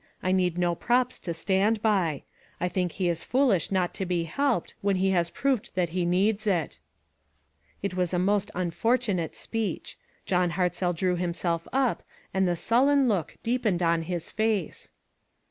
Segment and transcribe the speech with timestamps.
[0.23, 2.23] I need no props to stand by.
[2.59, 6.05] I think he is foolish not to be helped, when he has proved that he
[6.05, 6.79] needs it."
[7.83, 9.99] It was a most unfortunate speech.
[10.25, 12.01] John Hartzell drew himself up,
[12.33, 14.89] and the sullen look deepened on his face.